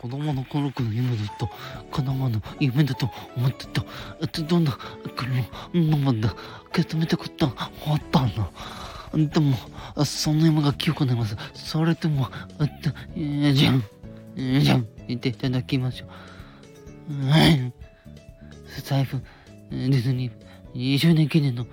[0.00, 1.50] 子供の頃から夢だと、
[1.92, 3.84] 叶わぬ夢だと思ってた。
[4.22, 4.78] えっと、どんな、こ
[5.74, 6.34] の、ままだ、
[6.70, 8.50] 受け止めたことあったな。
[9.12, 9.56] でも、
[10.06, 11.36] その夢が記憶になります。
[11.54, 12.28] それとも、
[12.60, 13.84] えっと、えー、じゃん、
[14.36, 16.06] えー、じゃん、言っていただきましょ
[17.10, 17.26] う。
[17.28, 17.72] はい。
[18.82, 19.18] 財布、
[19.70, 20.34] ディズニー、
[20.74, 21.66] 2周年記念の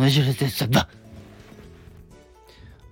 [0.00, 0.88] お知らせさだ。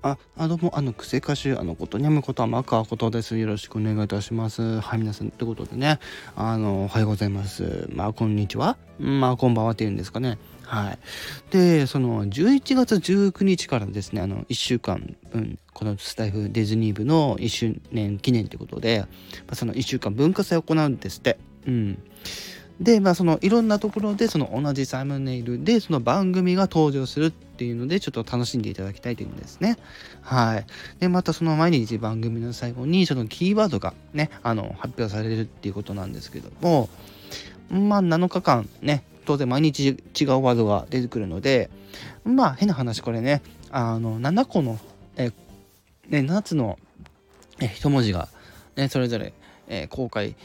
[0.06, 3.36] あ、あどうも、あの、癖歌手、あの、ことにゃむこと天川ことです。
[3.38, 4.80] よろしくお願いいたします。
[4.80, 5.98] はい、皆さん、ということでね、
[6.36, 7.88] あの、おはようございます。
[7.92, 8.76] まあ、こんにちは。
[9.00, 10.38] まあ、こんばんはって言うんですかね。
[10.62, 10.98] はい。
[11.50, 19.06] で、その、11月19日からですね、あの、1週間分、このスタイフディズニー部の1周年記念ということで、ま
[19.50, 21.36] あ、その1週間文化祭を行うんですって。
[21.66, 21.98] うん。
[22.80, 29.78] で、まあ、そのいろんなところでその同じサムネイルでその番組が登場するっていうのでちょっと楽しんでいただきたいというんですね。
[30.20, 30.66] はい。
[31.00, 36.90] で、またその毎日番組の最後にそのキーワードがね、あの、発表されるっていうことなんですけども、
[37.70, 39.96] まあ7日間ね、当然毎日違う
[40.42, 41.70] ワードが出てくるので、
[42.24, 44.78] まあ変な話これね、あの、7個の、
[45.16, 45.30] え、
[46.08, 46.78] ね、7つの、
[47.58, 48.28] え、一文字が、
[48.76, 49.32] ね、それぞれ、
[49.68, 50.36] えー、公開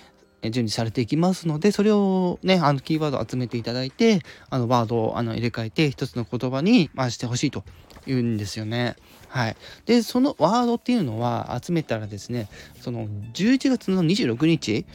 [0.44, 7.64] 準備されていきますので、それをね、あの、キーワードを集めていただいて、あの、ワードをあの入れ替えて、一つの言葉に回してほしいと
[8.08, 8.96] 言うんですよね。
[9.28, 9.56] はい。
[9.86, 12.50] で、そのワードっていうのは集めたらですね、
[12.82, 14.86] その11月の26日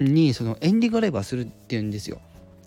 [0.00, 2.20] にそのエンディングライブはするっていうんですよ。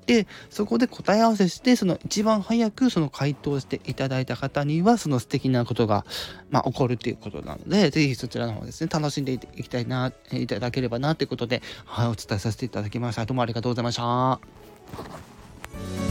[0.07, 6.05] でそこで答え合わせしてその一番早くその回答していただいた方にはその素敵なことが、
[6.49, 16.06] まあ、起こるっていうことなので是非そちらの方ですね楽しんでいきたいないただければなということで、はい、お伝えさせていただきましたどうもありがとうございました。